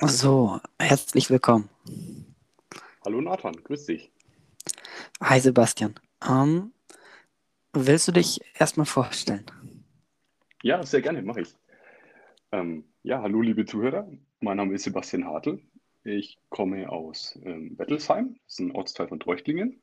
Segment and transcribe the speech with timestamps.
[0.00, 1.68] So, herzlich willkommen.
[3.04, 4.10] Hallo Nathan, grüß dich.
[5.20, 5.94] Hi Sebastian.
[6.28, 6.72] Ähm,
[7.72, 9.46] willst du dich erstmal vorstellen?
[10.62, 11.54] Ja, sehr gerne, mache ich.
[12.50, 14.10] Ähm, ja, hallo liebe Zuhörer,
[14.40, 15.62] mein Name ist Sebastian Hartl.
[16.02, 19.80] Ich komme aus ähm, Wettelsheim, das ist ein Ortsteil von Treuchtlingen.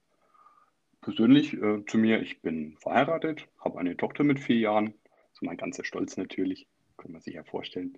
[1.00, 4.94] Persönlich äh, zu mir, ich bin verheiratet, habe eine Tochter mit vier Jahren,
[5.32, 6.68] so mein ganzer Stolz natürlich,
[6.98, 7.98] kann man sich ja vorstellen.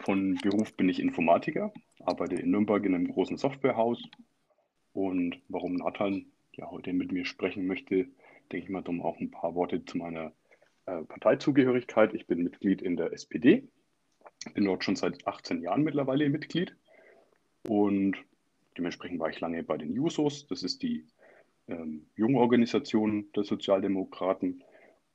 [0.00, 4.02] Von Beruf bin ich Informatiker, arbeite in Nürnberg in einem großen Softwarehaus.
[4.92, 8.06] Und warum Nathan ja heute mit mir sprechen möchte,
[8.52, 10.32] denke ich mal, um auch ein paar Worte zu meiner
[10.86, 12.14] äh, Parteizugehörigkeit.
[12.14, 13.68] Ich bin Mitglied in der SPD,
[14.54, 16.76] bin dort schon seit 18 Jahren mittlerweile Mitglied
[17.66, 18.16] und
[18.78, 20.46] dementsprechend war ich lange bei den Jusos.
[20.46, 21.04] Das ist die
[21.68, 24.62] ähm, Jungorganisation der Sozialdemokraten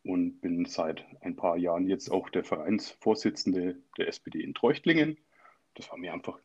[0.03, 5.17] und bin seit ein paar Jahren jetzt auch der Vereinsvorsitzende der SPD in Treuchtlingen.
[5.75, 6.39] Das war mir einfach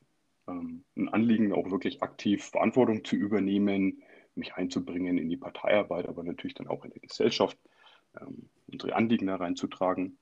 [0.46, 4.02] ähm, ein Anliegen, auch wirklich aktiv Verantwortung zu übernehmen,
[4.35, 7.59] mich einzubringen in die Parteiarbeit, aber natürlich dann auch in der Gesellschaft,
[8.21, 10.18] ähm, unsere Anliegen da reinzutragen.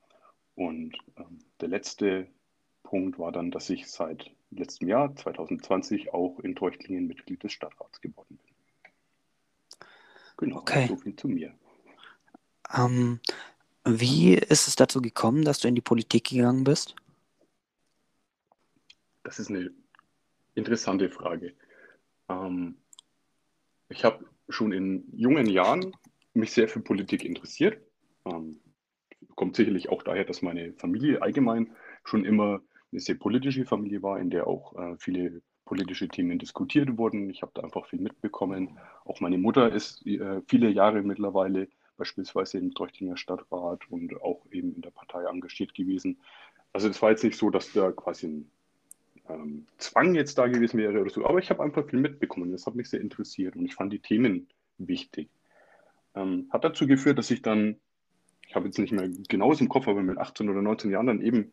[0.55, 2.27] Und ähm, der letzte
[2.83, 7.99] Punkt war dann, dass ich seit letztem Jahr, 2020, auch in Treuchtlingen Mitglied des Stadtrats
[7.99, 8.55] geworden bin.
[10.37, 10.87] Genau, okay.
[10.87, 11.53] so viel zu mir.
[12.73, 13.19] Ähm,
[13.83, 16.95] wie ist es dazu gekommen, dass du in die Politik gegangen bist?
[19.23, 19.71] Das ist eine
[20.55, 21.53] interessante Frage.
[22.29, 22.77] Ähm,
[23.89, 25.95] ich habe schon in jungen Jahren
[26.33, 27.79] mich sehr für Politik interessiert.
[28.25, 28.59] Ähm,
[29.35, 31.71] kommt sicherlich auch daher, dass meine Familie allgemein
[32.03, 36.97] schon immer eine sehr politische Familie war, in der auch äh, viele politische Themen diskutiert
[36.97, 37.29] wurden.
[37.29, 38.77] Ich habe da einfach viel mitbekommen.
[39.03, 41.67] Auch meine Mutter ist äh, viele Jahre mittlerweile
[41.97, 46.19] beispielsweise im Treuchtinger Stadtrat und auch eben in der Partei engagiert gewesen.
[46.73, 48.51] Also es war jetzt nicht so, dass da quasi ein
[49.29, 52.51] ähm, Zwang jetzt da gewesen wäre oder so, aber ich habe einfach viel mitbekommen.
[52.51, 55.29] Das hat mich sehr interessiert und ich fand die Themen wichtig.
[56.15, 57.77] Ähm, hat dazu geführt, dass ich dann,
[58.47, 61.21] ich habe jetzt nicht mehr genau im Kopf, aber mit 18 oder 19 Jahren dann
[61.21, 61.51] eben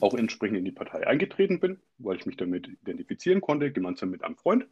[0.00, 4.22] auch entsprechend in die Partei eingetreten bin, weil ich mich damit identifizieren konnte, gemeinsam mit
[4.22, 4.66] einem Freund.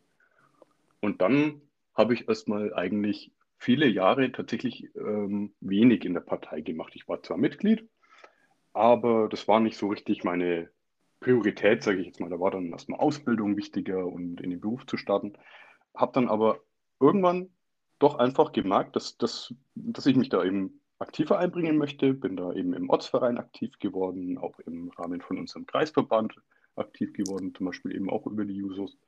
[1.00, 1.60] Und dann
[1.94, 3.30] habe ich erstmal eigentlich
[3.64, 6.92] viele Jahre tatsächlich ähm, wenig in der Partei gemacht.
[6.94, 7.88] Ich war zwar Mitglied,
[8.74, 10.68] aber das war nicht so richtig meine
[11.20, 12.28] Priorität, sage ich jetzt mal.
[12.28, 15.32] Da war dann erstmal Ausbildung wichtiger und in den Beruf zu starten.
[15.94, 16.60] Habe dann aber
[17.00, 17.48] irgendwann
[17.98, 22.12] doch einfach gemerkt, dass, dass, dass ich mich da eben aktiver einbringen möchte.
[22.12, 26.34] Bin da eben im Ortsverein aktiv geworden, auch im Rahmen von unserem Kreisverband
[26.76, 28.98] aktiv geworden, zum Beispiel eben auch über die Jusos.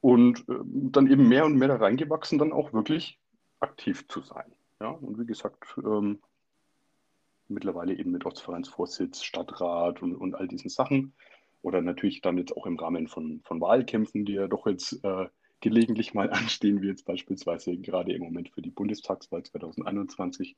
[0.00, 3.18] Und äh, dann eben mehr und mehr da reingewachsen, dann auch wirklich
[3.60, 4.52] aktiv zu sein.
[4.80, 6.20] Ja, und wie gesagt, ähm,
[7.48, 11.12] mittlerweile eben mit Ortsvereinsvorsitz, Stadtrat und, und all diesen Sachen.
[11.62, 15.28] Oder natürlich dann jetzt auch im Rahmen von, von Wahlkämpfen, die ja doch jetzt äh,
[15.60, 20.56] gelegentlich mal anstehen, wie jetzt beispielsweise gerade im Moment für die Bundestagswahl 2021,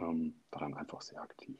[0.00, 1.56] ähm, daran einfach sehr aktiv.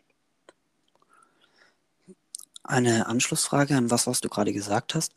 [2.63, 5.15] Eine Anschlussfrage an was, was du gerade gesagt hast.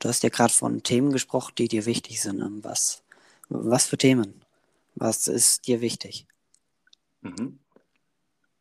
[0.00, 2.64] Du hast ja gerade von Themen gesprochen, die dir wichtig sind.
[2.64, 3.04] Was,
[3.48, 4.39] was für Themen?
[5.00, 6.26] Was ist dir wichtig?
[7.22, 7.58] Mhm.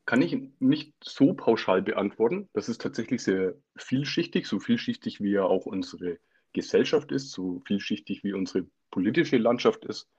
[0.06, 2.50] Kann ich nicht so pauschal beantworten.
[2.54, 6.18] Das ist tatsächlich sehr vielschichtig, so vielschichtig wie ja auch unsere
[6.54, 10.10] Gesellschaft ist, so vielschichtig wie unsere politische Landschaft ist.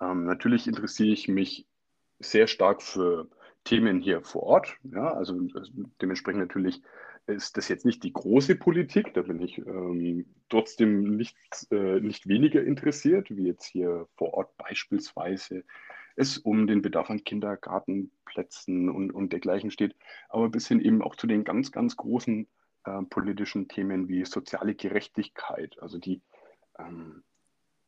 [0.00, 1.68] Ähm, natürlich interessiere ich mich
[2.18, 3.30] sehr stark für
[3.62, 4.76] Themen hier vor Ort.
[4.82, 5.72] Ja, also, also
[6.02, 6.82] dementsprechend natürlich
[7.32, 11.36] ist das jetzt nicht die große Politik, da bin ich ähm, trotzdem nicht,
[11.70, 15.64] äh, nicht weniger interessiert, wie jetzt hier vor Ort beispielsweise
[16.16, 19.96] es um den Bedarf an Kindergartenplätzen und, und dergleichen steht,
[20.28, 22.46] aber bis hin eben auch zu den ganz, ganz großen
[22.84, 26.20] äh, politischen Themen wie soziale Gerechtigkeit, also die
[26.78, 27.22] ähm,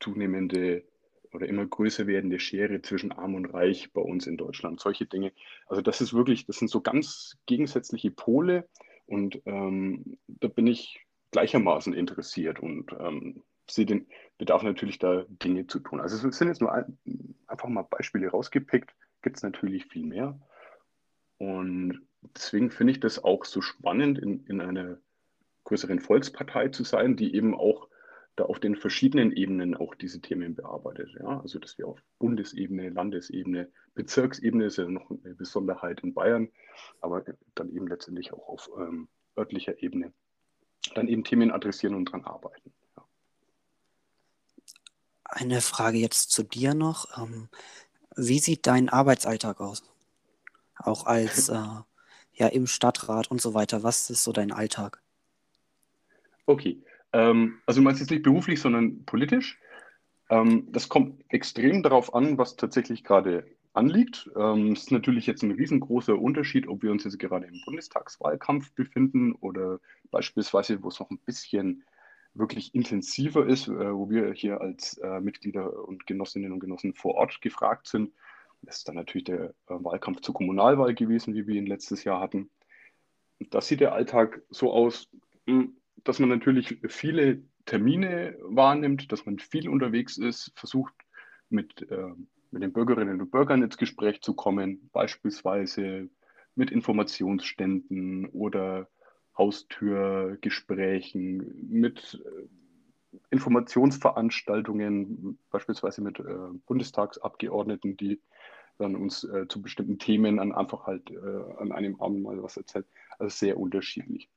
[0.00, 0.84] zunehmende
[1.32, 5.32] oder immer größer werdende Schere zwischen Arm und Reich bei uns in Deutschland, solche Dinge.
[5.66, 8.68] Also das ist wirklich, das sind so ganz gegensätzliche Pole,
[9.12, 14.06] und ähm, da bin ich gleichermaßen interessiert und ähm, sehe den
[14.38, 16.00] Bedarf natürlich da Dinge zu tun.
[16.00, 16.96] Also es sind jetzt nur ein,
[17.46, 20.40] einfach mal Beispiele rausgepickt, gibt es natürlich viel mehr.
[21.36, 24.96] Und deswegen finde ich das auch so spannend, in, in einer
[25.64, 27.88] größeren Volkspartei zu sein, die eben auch
[28.36, 31.10] da auf den verschiedenen Ebenen auch diese Themen bearbeitet.
[31.20, 31.40] Ja?
[31.40, 36.48] Also dass wir auf Bundesebene, Landesebene, Bezirksebene ist ja noch eine Besonderheit in Bayern,
[37.00, 37.24] aber
[37.54, 40.12] dann eben letztendlich auch auf ähm, örtlicher Ebene
[40.94, 42.72] dann eben Themen adressieren und dran arbeiten.
[42.96, 43.04] Ja.
[45.24, 47.18] Eine Frage jetzt zu dir noch.
[47.18, 47.48] Ähm,
[48.16, 49.82] wie sieht dein Arbeitsalltag aus?
[50.76, 51.54] Auch als äh,
[52.34, 53.82] ja im Stadtrat und so weiter.
[53.82, 55.02] Was ist so dein Alltag?
[56.46, 56.82] Okay.
[57.12, 59.58] Ähm, also du meinst jetzt nicht beruflich, sondern politisch?
[60.30, 63.44] Ähm, das kommt extrem darauf an, was tatsächlich gerade
[63.74, 64.30] anliegt.
[64.36, 68.72] Ähm, es ist natürlich jetzt ein riesengroßer Unterschied, ob wir uns jetzt gerade im Bundestagswahlkampf
[68.72, 69.80] befinden oder
[70.10, 71.84] beispielsweise, wo es noch ein bisschen
[72.34, 77.14] wirklich intensiver ist, äh, wo wir hier als äh, Mitglieder und Genossinnen und Genossen vor
[77.14, 78.12] Ort gefragt sind.
[78.62, 82.20] Das ist dann natürlich der äh, Wahlkampf zur Kommunalwahl gewesen, wie wir ihn letztes Jahr
[82.20, 82.50] hatten.
[83.38, 85.10] Und da sieht der Alltag so aus,
[85.46, 90.94] hm, dass man natürlich viele Termine wahrnimmt, dass man viel unterwegs ist, versucht
[91.48, 92.12] mit, äh,
[92.50, 96.08] mit den Bürgerinnen und Bürgern ins Gespräch zu kommen, beispielsweise
[96.54, 98.88] mit Informationsständen oder
[99.38, 102.48] Haustürgesprächen, mit äh,
[103.30, 106.24] Informationsveranstaltungen, beispielsweise mit äh,
[106.66, 108.20] Bundestagsabgeordneten, die
[108.78, 112.56] dann uns äh, zu bestimmten Themen an einfach halt äh, an einem Abend mal was
[112.56, 112.86] erzählt.
[113.18, 114.30] Also sehr unterschiedlich.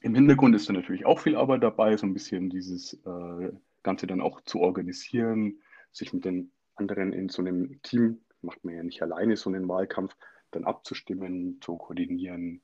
[0.00, 3.52] Im Hintergrund ist dann natürlich auch viel Arbeit dabei, so ein bisschen dieses äh,
[3.82, 5.60] Ganze dann auch zu organisieren,
[5.92, 9.68] sich mit den anderen in so einem Team, macht man ja nicht alleine so einen
[9.68, 10.16] Wahlkampf,
[10.50, 12.62] dann abzustimmen, zu koordinieren,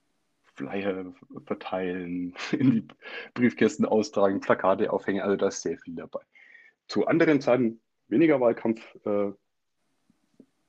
[0.55, 1.13] Flyer
[1.45, 2.89] verteilen, in die
[3.35, 6.21] Briefkästen austragen, Plakate aufhängen, also da ist sehr viel dabei.
[6.89, 9.37] Zu anderen Zeiten, weniger Wahlkampfzeiten,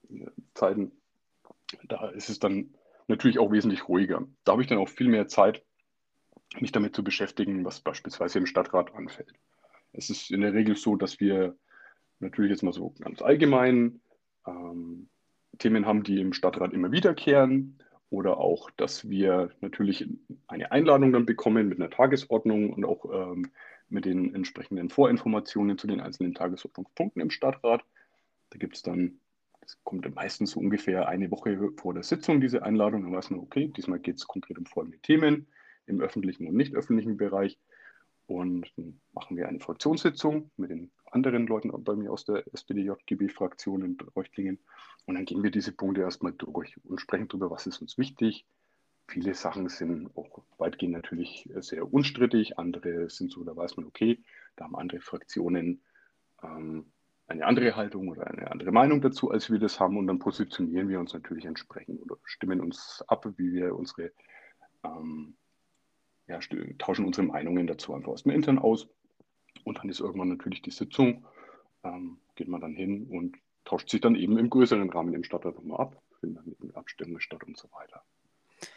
[0.05, 2.73] äh, da ist es dann
[3.07, 4.27] natürlich auch wesentlich ruhiger.
[4.43, 5.63] Da habe ich dann auch viel mehr Zeit,
[6.59, 9.33] mich damit zu beschäftigen, was beispielsweise im Stadtrat anfällt.
[9.93, 11.55] Es ist in der Regel so, dass wir
[12.19, 14.01] natürlich jetzt mal so ganz allgemein
[14.45, 15.09] ähm,
[15.57, 17.79] Themen haben, die im Stadtrat immer wiederkehren
[18.09, 20.07] oder auch, dass wir natürlich
[20.47, 23.51] eine Einladung dann bekommen mit einer Tagesordnung und auch ähm,
[23.89, 27.83] mit den entsprechenden Vorinformationen zu den einzelnen Tagesordnungspunkten im Stadtrat.
[28.49, 29.19] Da gibt es dann,
[29.61, 33.03] das kommt meistens so ungefähr eine Woche vor der Sitzung, diese Einladung.
[33.03, 35.47] Dann weiß man, okay, diesmal geht es konkret um folgende Themen
[35.87, 37.57] im öffentlichen und nicht öffentlichen Bereich.
[38.27, 43.83] Und dann machen wir eine Fraktionssitzung mit den anderen Leuten bei mir aus der SPD-JGB-Fraktion
[43.83, 44.59] in Reuchtlingen.
[45.05, 48.45] Und dann gehen wir diese Punkte erstmal durch und sprechen darüber, was ist uns wichtig.
[49.07, 54.21] Viele Sachen sind auch weitgehend natürlich sehr unstrittig, andere sind so, da weiß man, okay,
[54.57, 55.81] da haben andere Fraktionen
[56.43, 56.91] ähm,
[57.27, 59.97] eine andere Haltung oder eine andere Meinung dazu, als wir das haben.
[59.97, 64.11] Und dann positionieren wir uns natürlich entsprechend oder stimmen uns ab, wie wir unsere
[64.83, 65.35] ähm,
[66.27, 66.39] ja,
[66.77, 68.87] tauschen unsere Meinungen dazu einfach aus dem Intern aus.
[69.63, 71.25] Und dann ist irgendwann natürlich die Sitzung,
[71.83, 75.55] ähm, geht man dann hin und tauscht sich dann eben im größeren Rahmen im Stadtrat
[75.55, 78.03] nochmal ab, finden dann eben Abstimmungen statt und so weiter.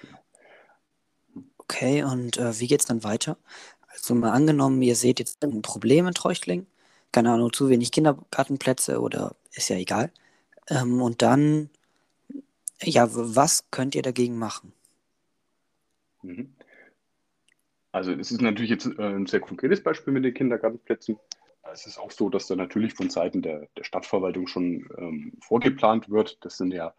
[0.01, 0.19] Genau.
[1.59, 3.39] Okay, und äh, wie geht es dann weiter?
[3.89, 6.67] Also mal angenommen, ihr seht jetzt ein Problem in Treuchtling,
[7.13, 10.11] keine Ahnung, zu wenig Kindergartenplätze oder ist ja egal.
[10.69, 11.71] Ähm, und dann,
[12.83, 14.73] ja, was könnt ihr dagegen machen?
[16.23, 16.55] Mhm.
[17.93, 21.19] Also es ist natürlich jetzt äh, ein sehr konkretes Beispiel mit den Kindergartenplätzen.
[21.73, 26.09] Es ist auch so, dass da natürlich von Seiten der, der Stadtverwaltung schon ähm, vorgeplant
[26.09, 26.45] wird.
[26.45, 26.95] Das sind ja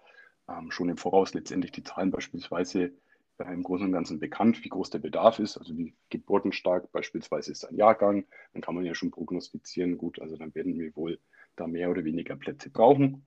[0.48, 2.92] ähm, schon im Voraus letztendlich die Zahlen beispielsweise
[3.38, 7.52] äh, im Großen und Ganzen bekannt, wie groß der Bedarf ist, also wie geburtenstark beispielsweise
[7.52, 8.26] ist ein Jahrgang.
[8.54, 11.20] Dann kann man ja schon prognostizieren, gut, also dann werden wir wohl
[11.56, 13.26] da mehr oder weniger Plätze brauchen.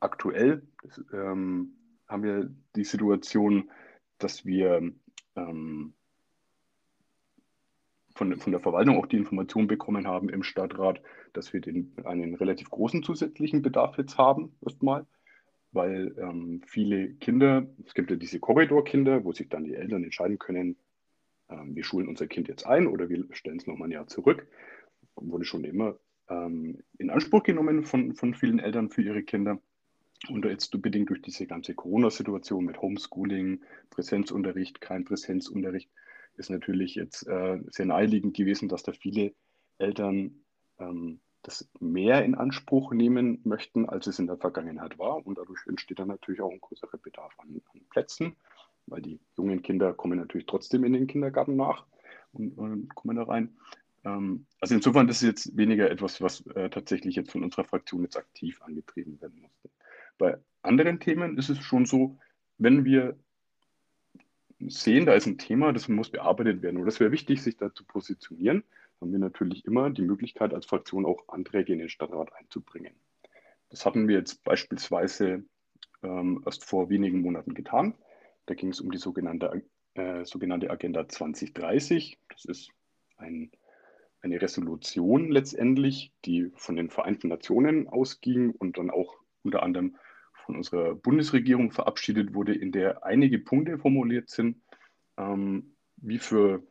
[0.00, 1.74] Aktuell das, ähm,
[2.06, 3.70] haben wir die Situation,
[4.18, 4.92] dass wir
[5.36, 5.94] ähm,
[8.18, 11.00] von, von der Verwaltung auch die Information bekommen haben im Stadtrat,
[11.32, 15.06] dass wir den, einen relativ großen zusätzlichen Bedarf jetzt haben, erstmal,
[15.72, 20.38] weil ähm, viele Kinder, es gibt ja diese Korridorkinder, wo sich dann die Eltern entscheiden
[20.38, 20.76] können,
[21.48, 24.48] ähm, wir schulen unser Kind jetzt ein oder wir stellen es nochmal ein Jahr zurück.
[25.14, 25.96] Wurde schon immer
[26.28, 29.60] ähm, in Anspruch genommen von, von vielen Eltern für ihre Kinder.
[30.28, 33.60] Und jetzt bedingt durch diese ganze Corona-Situation mit Homeschooling,
[33.90, 35.88] Präsenzunterricht, kein Präsenzunterricht,
[36.38, 39.32] ist natürlich jetzt äh, sehr naheliegend gewesen, dass da viele
[39.78, 40.44] Eltern
[40.78, 45.24] ähm, das mehr in Anspruch nehmen möchten, als es in der Vergangenheit war.
[45.26, 48.36] Und dadurch entsteht dann natürlich auch ein größerer Bedarf an, an Plätzen,
[48.86, 51.84] weil die jungen Kinder kommen natürlich trotzdem in den Kindergarten nach
[52.32, 53.56] und, und kommen da rein.
[54.04, 58.02] Ähm, also insofern ist es jetzt weniger etwas, was äh, tatsächlich jetzt von unserer Fraktion
[58.02, 59.70] jetzt aktiv angetrieben werden musste.
[60.18, 62.18] Bei anderen Themen ist es schon so,
[62.58, 63.16] wenn wir
[64.60, 66.78] sehen, da ist ein Thema, das muss bearbeitet werden.
[66.78, 68.64] Und es wäre wichtig, sich da zu positionieren.
[69.00, 72.92] Haben wir natürlich immer die Möglichkeit, als Fraktion auch Anträge in den Stadtrat einzubringen.
[73.70, 75.44] Das hatten wir jetzt beispielsweise
[76.02, 77.94] ähm, erst vor wenigen Monaten getan.
[78.46, 79.62] Da ging es um die sogenannte,
[79.94, 82.18] äh, sogenannte Agenda 2030.
[82.30, 82.70] Das ist
[83.16, 83.52] ein,
[84.22, 89.96] eine Resolution letztendlich, die von den Vereinten Nationen ausging und dann auch unter anderem
[90.48, 94.62] von unserer Bundesregierung verabschiedet wurde, in der einige Punkte formuliert sind,
[95.18, 96.62] ähm, wie für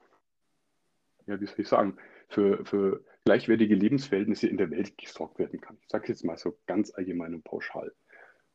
[1.27, 5.77] ja, wie soll ich sagen, für, für gleichwertige Lebensverhältnisse in der Welt gesorgt werden kann.
[5.81, 7.93] Ich sage es jetzt mal so ganz allgemein und pauschal.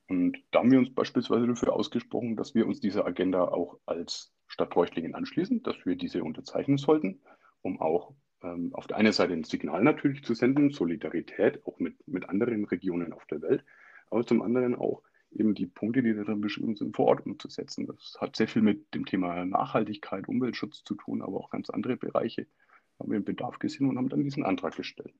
[0.08, 4.34] Und da haben wir uns beispielsweise dafür ausgesprochen, dass wir uns dieser Agenda auch als
[4.48, 7.20] Stadt Treuchtlingen anschließen, dass wir diese unterzeichnen sollten,
[7.62, 11.96] um auch ähm, auf der einen Seite ein Signal natürlich zu senden, Solidarität auch mit,
[12.08, 13.64] mit anderen Regionen auf der Welt,
[14.10, 15.02] aber zum anderen auch
[15.34, 17.86] eben die Punkte, die darin beschrieben sind, vor Ort umzusetzen.
[17.86, 21.96] Das hat sehr viel mit dem Thema Nachhaltigkeit, Umweltschutz zu tun, aber auch ganz andere
[21.96, 22.42] Bereiche.
[22.44, 25.14] Da haben wir einen Bedarf gesehen und haben dann diesen Antrag gestellt.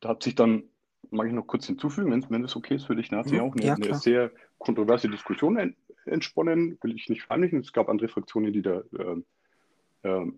[0.00, 0.64] Da hat sich dann,
[1.10, 3.40] mag ich noch kurz hinzufügen, wenn, wenn das okay ist für dich, da hat sich
[3.40, 7.60] auch eine, ja, eine sehr kontroverse Diskussion entsponnen, will ich nicht verheimlichen.
[7.60, 10.32] Es gab andere Fraktionen, die da äh, äh,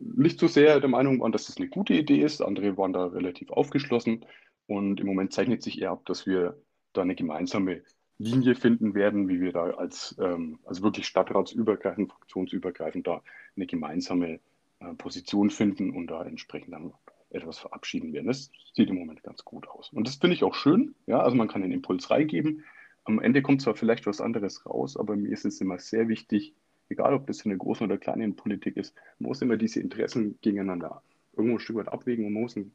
[0.00, 2.40] nicht so sehr der Meinung waren, dass das eine gute Idee ist.
[2.40, 4.24] Andere waren da relativ aufgeschlossen.
[4.66, 6.56] Und im Moment zeichnet sich eher ab, dass wir
[6.92, 7.82] da eine gemeinsame
[8.18, 13.22] Linie finden werden, wie wir da als, ähm, also wirklich stadtratsübergreifend, fraktionsübergreifend da
[13.56, 14.40] eine gemeinsame
[14.80, 16.92] äh, Position finden und da entsprechend dann
[17.30, 18.26] etwas verabschieden werden.
[18.26, 19.90] Das sieht im Moment ganz gut aus.
[19.92, 20.94] Und das finde ich auch schön.
[21.06, 22.64] Ja, also man kann den Impuls reingeben.
[23.04, 26.54] Am Ende kommt zwar vielleicht was anderes raus, aber mir ist es immer sehr wichtig,
[26.88, 30.38] egal ob das in der großen oder kleinen Politik ist, man muss immer diese Interessen
[30.42, 32.72] gegeneinander irgendwo ein Stück weit abwägen und man muss einen,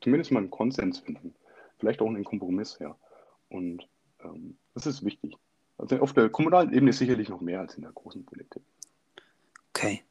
[0.00, 1.34] zumindest mal einen Konsens finden.
[1.78, 2.96] Vielleicht auch einen Kompromiss, ja.
[3.48, 3.86] Und
[4.22, 5.36] ähm, das ist wichtig.
[5.78, 8.62] Also auf der kommunalen Ebene sicherlich noch mehr als in der großen Politik.
[9.70, 10.02] Okay.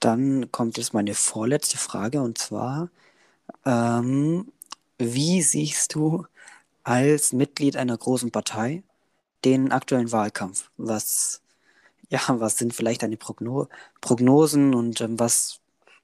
[0.00, 2.90] Dann kommt jetzt meine vorletzte Frage und zwar,
[3.64, 4.52] ähm,
[4.98, 6.26] wie siehst du
[6.82, 8.82] als Mitglied einer großen Partei
[9.44, 10.70] den aktuellen Wahlkampf?
[10.76, 11.42] Was,
[12.10, 13.68] ja, was sind vielleicht deine Progno
[14.00, 15.60] Prognosen und ähm, was,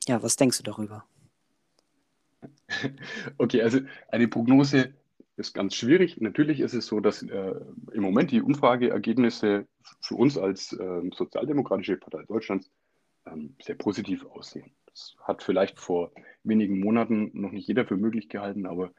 [0.08, 1.04] ja, was denkst du darüber?
[3.38, 4.94] Okay, also eine Prognose
[5.36, 6.20] ist ganz schwierig.
[6.20, 7.54] Natürlich ist es so, dass äh,
[7.92, 9.66] im Moment die Umfrageergebnisse
[10.00, 12.70] für uns als äh, Sozialdemokratische Partei Deutschlands
[13.26, 14.72] ähm, sehr positiv aussehen.
[14.86, 16.12] Das hat vielleicht vor
[16.44, 18.92] wenigen Monaten noch nicht jeder für möglich gehalten, aber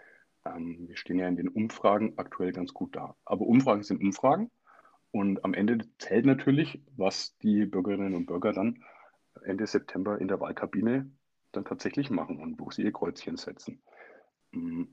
[0.45, 3.15] ähm, wir stehen ja in den Umfragen aktuell ganz gut da.
[3.25, 4.49] Aber Umfragen sind Umfragen
[5.11, 8.83] und am Ende zählt natürlich, was die Bürgerinnen und Bürger dann
[9.43, 11.11] Ende September in der Wahlkabine
[11.51, 13.81] dann tatsächlich machen und wo sie ihr Kreuzchen setzen.
[14.51, 14.85] Mm,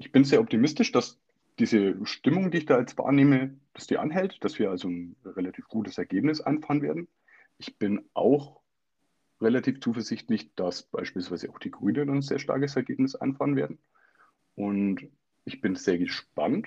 [0.00, 1.20] ich bin sehr optimistisch, dass
[1.58, 5.68] diese Stimmung, die ich da jetzt wahrnehme, dass die anhält, dass wir also ein relativ
[5.68, 7.06] gutes Ergebnis einfahren werden.
[7.58, 8.60] Ich bin auch
[9.42, 13.78] relativ zuversichtlich, dass beispielsweise auch die Grünen ein sehr starkes Ergebnis einfahren werden.
[14.54, 15.06] Und
[15.44, 16.66] ich bin sehr gespannt,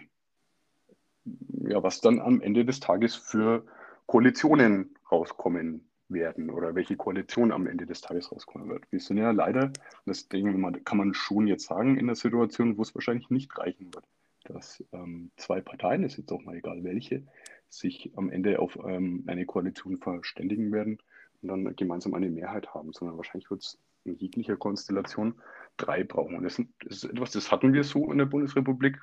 [1.25, 3.65] ja, was dann am Ende des Tages für
[4.05, 8.83] Koalitionen rauskommen werden oder welche Koalition am Ende des Tages rauskommen wird.
[8.91, 9.71] Wir sind ja leider,
[10.05, 13.93] das Ding kann man schon jetzt sagen, in der Situation, wo es wahrscheinlich nicht reichen
[13.93, 14.05] wird,
[14.45, 17.23] dass ähm, zwei Parteien, ist jetzt auch mal egal welche,
[17.69, 20.99] sich am Ende auf ähm, eine Koalition verständigen werden
[21.41, 25.35] und dann gemeinsam eine Mehrheit haben, sondern wahrscheinlich wird es in jeglicher Konstellation
[25.77, 26.35] das brauchen.
[26.35, 28.99] Und das ist etwas, das hatten wir so in der Bundesrepublik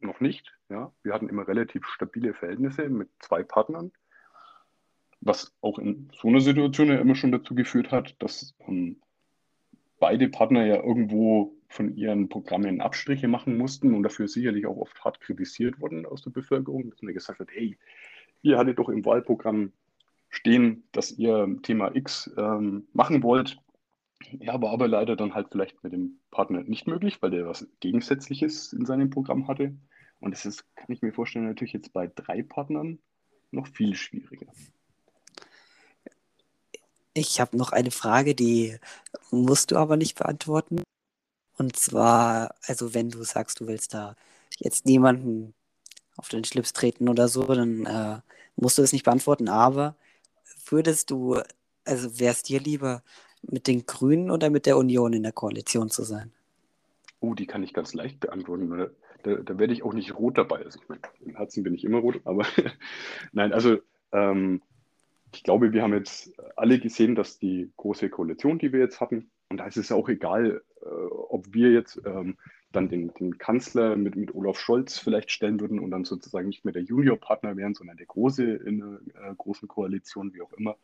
[0.00, 0.54] noch nicht.
[0.68, 0.92] Ja?
[1.02, 3.90] Wir hatten immer relativ stabile Verhältnisse mit zwei Partnern,
[5.24, 8.96] was auch in so einer Situation ja immer schon dazu geführt hat, dass ähm,
[9.98, 15.02] beide Partner ja irgendwo von ihren Programmen Abstriche machen mussten und dafür sicherlich auch oft
[15.02, 17.76] hart kritisiert wurden aus der Bevölkerung, dass man gesagt hat, hey,
[18.42, 19.72] ihr hattet doch im Wahlprogramm
[20.28, 23.56] stehen, dass ihr Thema X ähm, machen wollt.
[24.30, 27.66] Ja, war aber leider dann halt vielleicht mit dem Partner nicht möglich, weil der was
[27.80, 29.74] Gegensätzliches in seinem Programm hatte.
[30.20, 32.98] Und das ist, kann ich mir vorstellen, natürlich jetzt bei drei Partnern
[33.50, 34.46] noch viel schwieriger.
[37.14, 38.76] Ich habe noch eine Frage, die
[39.30, 40.82] musst du aber nicht beantworten.
[41.56, 44.16] Und zwar, also wenn du sagst, du willst da
[44.58, 45.54] jetzt niemanden
[46.16, 48.20] auf den Schlips treten oder so, dann äh,
[48.56, 49.48] musst du das nicht beantworten.
[49.48, 49.94] Aber
[50.66, 51.40] würdest du,
[51.84, 53.02] also wäre es dir lieber,
[53.42, 56.32] mit den Grünen oder mit der Union in der Koalition zu sein?
[57.20, 58.90] Oh, die kann ich ganz leicht beantworten.
[59.22, 60.64] Da, da werde ich auch nicht rot dabei.
[60.64, 62.44] Also ich meine, im Herzen bin ich immer rot, aber
[63.32, 63.78] nein, also
[64.12, 64.62] ähm,
[65.34, 69.30] ich glaube, wir haben jetzt alle gesehen, dass die große Koalition, die wir jetzt hatten,
[69.48, 72.36] und da ist es auch egal, äh, ob wir jetzt ähm,
[72.72, 76.64] dann den, den, Kanzler mit, mit Olaf Scholz vielleicht stellen würden und dann sozusagen nicht
[76.64, 80.76] mehr der Juniorpartner wären, sondern der Große in einer äh, großen Koalition, wie auch immer,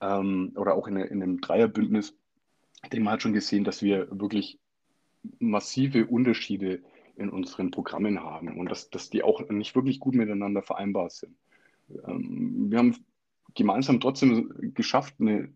[0.00, 2.14] ähm, oder auch in, in einem Dreierbündnis,
[2.92, 4.58] dem man hat schon gesehen, dass wir wirklich
[5.38, 6.82] massive Unterschiede
[7.16, 11.34] in unseren Programmen haben und dass, dass die auch nicht wirklich gut miteinander vereinbar sind.
[12.06, 12.96] Ähm, wir haben
[13.56, 15.52] gemeinsam trotzdem geschafft, eine,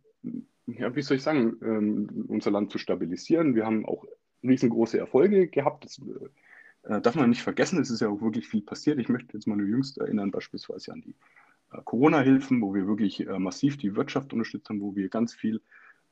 [0.67, 3.55] ja, wie soll ich sagen, ähm, unser Land zu stabilisieren.
[3.55, 4.05] Wir haben auch
[4.43, 5.85] riesengroße Erfolge gehabt.
[5.85, 6.01] Das
[6.85, 7.81] äh, darf man nicht vergessen.
[7.81, 8.99] Es ist ja auch wirklich viel passiert.
[8.99, 11.15] Ich möchte jetzt mal nur jüngst erinnern, beispielsweise an die
[11.73, 15.61] äh, Corona-Hilfen, wo wir wirklich äh, massiv die Wirtschaft unterstützt haben, wo wir ganz viel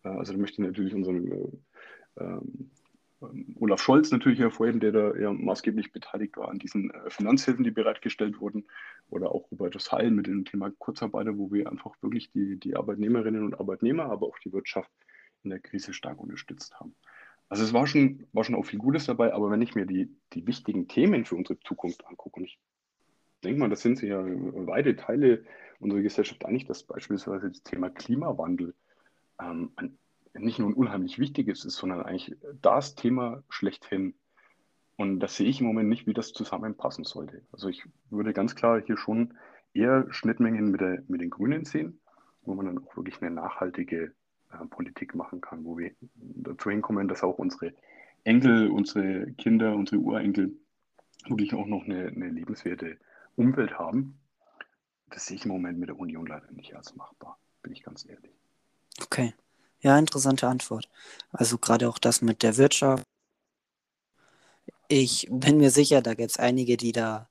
[0.05, 1.49] Äh, also da möchte ich natürlich unseren äh,
[2.21, 2.71] ähm,
[3.57, 7.71] Olaf Scholz natürlich hervorheben, der da ja maßgeblich beteiligt war an diesen äh, Finanzhilfen, die
[7.71, 8.65] bereitgestellt wurden,
[9.11, 13.45] oder auch Hubertus Heil mit dem Thema Kurzarbeiter, wo wir einfach wirklich die, die Arbeitnehmerinnen
[13.45, 14.91] und Arbeitnehmer, aber auch die Wirtschaft
[15.43, 16.95] in der Krise stark unterstützt haben.
[17.49, 20.15] Also es war schon, war schon auch viel Gutes dabei, aber wenn ich mir die,
[20.35, 22.59] die wichtigen Themen für unsere Zukunft angucke, und ich
[23.43, 25.45] denke mal, das sind ja weite Teile
[25.81, 28.75] unserer Gesellschaft einig, dass beispielsweise das Thema Klimawandel
[29.41, 29.99] ähm, ein
[30.39, 34.15] nicht nur ein unheimlich wichtiges ist, sondern eigentlich das Thema schlechthin.
[34.97, 37.43] Und das sehe ich im Moment nicht, wie das zusammenpassen sollte.
[37.53, 39.35] Also ich würde ganz klar hier schon
[39.73, 42.01] eher Schnittmengen mit, der, mit den Grünen sehen,
[42.43, 44.13] wo man dann auch wirklich eine nachhaltige
[44.53, 47.75] äh, Politik machen kann, wo wir dazu hinkommen, dass auch unsere
[48.25, 50.57] Enkel, unsere Kinder, unsere Urenkel
[51.29, 52.99] wirklich auch noch eine, eine lebenswerte
[53.37, 54.19] Umwelt haben.
[55.11, 58.07] Das sehe ich im Moment mit der Union leider nicht als machbar, bin ich ganz
[58.09, 58.33] ehrlich.
[59.01, 59.33] Okay.
[59.81, 60.89] Ja, interessante Antwort.
[61.31, 63.05] Also gerade auch das mit der Wirtschaft.
[64.89, 67.29] Ich bin mir sicher, da gibt es einige, die da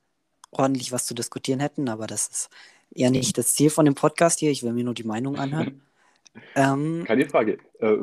[0.51, 2.49] ordentlich was zu diskutieren hätten, aber das ist
[2.91, 4.51] ja nicht das Ziel von dem Podcast hier.
[4.51, 5.81] Ich will mir nur die Meinung anhören.
[6.55, 7.57] ähm, Keine Frage.
[7.79, 7.97] Äh,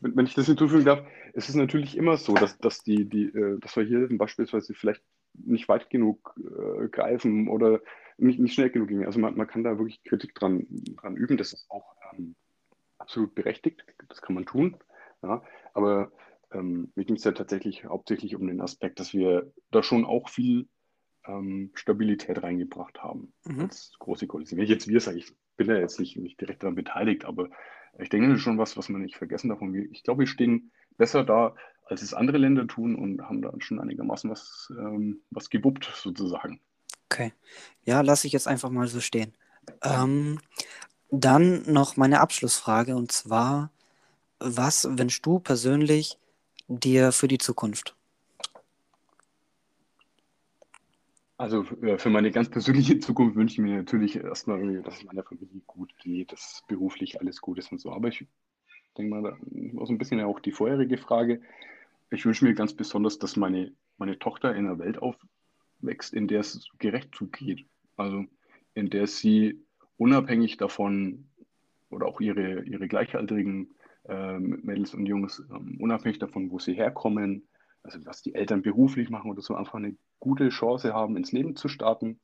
[0.00, 1.02] wenn ich das hinzufügen darf,
[1.34, 5.02] es ist natürlich immer so, dass, dass, die, die, äh, dass wir hier beispielsweise vielleicht
[5.34, 7.80] nicht weit genug äh, greifen oder
[8.16, 9.04] nicht, nicht schnell genug gehen.
[9.04, 10.66] Also man, man kann da wirklich Kritik dran,
[10.96, 11.36] dran üben.
[11.36, 12.34] Das ist auch ähm,
[12.98, 14.76] absolut berechtigt, das kann man tun.
[15.22, 15.42] Ja,
[15.74, 16.12] aber
[16.52, 20.28] ähm, mir ging es ja tatsächlich hauptsächlich um den Aspekt, dass wir da schon auch
[20.28, 20.68] viel
[21.26, 23.62] ähm, Stabilität reingebracht haben mhm.
[23.62, 24.58] als große Koalition.
[24.58, 27.48] Wenn ich jetzt wir sage, ich bin ja jetzt nicht, nicht direkt daran beteiligt, aber
[27.98, 29.60] ich denke, das ist schon was, was man nicht vergessen darf.
[29.60, 33.52] Und ich glaube, wir stehen besser da, als es andere Länder tun und haben da
[33.58, 36.60] schon einigermaßen was, ähm, was gebuppt, sozusagen.
[37.10, 37.32] Okay.
[37.84, 39.34] Ja, lasse ich jetzt einfach mal so stehen.
[39.82, 40.38] Ähm,
[41.10, 43.70] dann noch meine Abschlussfrage und zwar,
[44.38, 46.18] was wünschst du persönlich
[46.68, 47.96] dir für die Zukunft?
[51.38, 55.22] Also äh, für meine ganz persönliche Zukunft wünsche ich mir natürlich erstmal, dass es meiner
[55.22, 57.92] Familie gut geht, dass beruflich alles gut ist und so.
[57.92, 58.26] Aber ich
[58.98, 59.38] denke mal, da
[59.74, 61.40] war so ein bisschen auch die vorherige Frage.
[62.10, 66.40] Ich wünsche mir ganz besonders, dass meine, meine Tochter in einer Welt aufwächst, in der
[66.40, 67.66] es gerecht zugeht.
[67.96, 68.24] Also
[68.74, 69.64] in der sie
[69.98, 71.28] unabhängig davon
[71.90, 73.74] oder auch ihre, ihre gleichaltrigen
[74.08, 77.46] ähm, Mädels und Jungs, ähm, unabhängig davon, wo sie herkommen,
[77.82, 81.56] also was die Eltern beruflich machen oder so, einfach eine gute Chance haben, ins Leben
[81.56, 82.18] zu starten,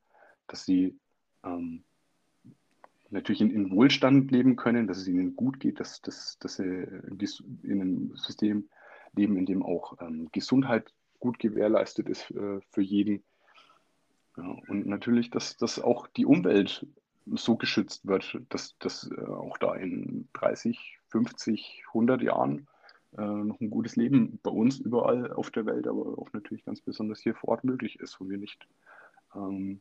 [0.46, 0.98] dass sie
[1.44, 1.84] ähm,
[3.10, 6.86] natürlich in, in, Wohlstand leben können, dass es ihnen gut geht, dass, dass, dass sie
[7.62, 8.68] in einem System
[9.14, 13.22] leben, in dem auch ähm, Gesundheit gut gewährleistet ist äh, für jeden.
[14.36, 16.86] Ja, und natürlich, dass, dass auch die Umwelt
[17.26, 22.66] so geschützt wird, dass, dass äh, auch da in 30, 50, 100 Jahren
[23.16, 26.80] äh, noch ein gutes Leben bei uns überall auf der Welt, aber auch natürlich ganz
[26.80, 28.66] besonders hier vor Ort möglich ist, wo wir nicht
[29.34, 29.80] ähm,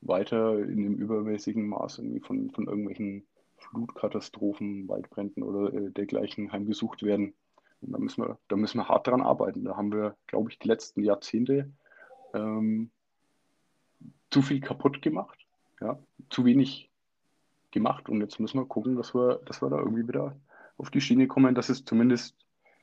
[0.00, 3.24] weiter in dem übermäßigen Maß irgendwie von, von irgendwelchen
[3.56, 7.34] Flutkatastrophen, Waldbränden oder äh, dergleichen heimgesucht werden.
[7.80, 9.64] Und da müssen, wir, da müssen wir hart dran arbeiten.
[9.64, 11.70] Da haben wir, glaube ich, die letzten Jahrzehnte
[12.34, 12.90] ähm,
[14.30, 15.41] zu viel kaputt gemacht
[15.82, 15.98] ja,
[16.30, 16.90] zu wenig
[17.70, 20.36] gemacht und jetzt müssen wir gucken, dass wir, dass wir da irgendwie wieder
[20.76, 22.36] auf die Schiene kommen, dass es zumindest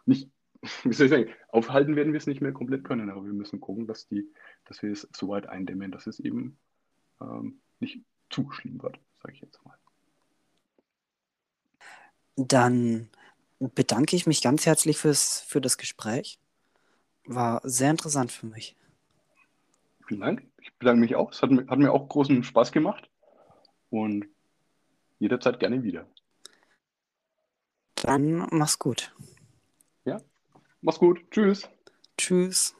[0.05, 0.29] nicht,
[0.83, 3.59] wie soll ich sagen, aufhalten werden wir es nicht mehr komplett können, aber wir müssen
[3.59, 4.29] gucken, dass, die,
[4.65, 6.57] dass wir es so weit eindämmen, dass es eben
[7.21, 9.77] ähm, nicht zu schlimm wird, sage ich jetzt mal.
[12.35, 13.09] Dann
[13.59, 16.39] bedanke ich mich ganz herzlich fürs, für das Gespräch.
[17.25, 18.75] War sehr interessant für mich.
[20.07, 20.48] Vielen Dank.
[20.79, 21.33] Ich bedanke mich auch.
[21.33, 23.09] Es hat, hat mir auch großen Spaß gemacht
[23.89, 24.27] und
[25.17, 26.07] jederzeit gerne wieder.
[27.95, 29.13] Dann mach's gut.
[30.05, 30.21] Ja,
[30.79, 31.19] mach's gut.
[31.31, 31.67] Tschüss.
[32.17, 32.77] Tschüss.